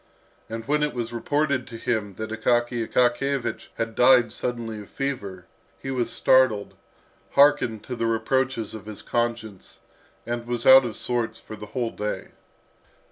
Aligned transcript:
And 0.49 0.67
when 0.67 0.81
it 0.81 0.95
was 0.95 1.13
reported 1.13 1.67
to 1.67 1.77
him 1.77 2.15
that 2.15 2.31
Akaky 2.31 2.87
Akakiyevich 2.87 3.67
had 3.75 3.93
died 3.93 4.33
suddenly 4.33 4.79
of 4.81 4.89
fever, 4.89 5.45
he 5.77 5.91
was 5.91 6.09
startled, 6.11 6.73
hearkened 7.33 7.83
to 7.83 7.95
the 7.95 8.07
reproaches 8.07 8.73
of 8.73 8.87
his 8.87 9.03
conscience, 9.03 9.79
and 10.25 10.47
was 10.47 10.65
out 10.65 10.85
of 10.85 10.95
sorts 10.95 11.39
for 11.39 11.55
the 11.55 11.67
whole 11.67 11.91
day. 11.91 12.29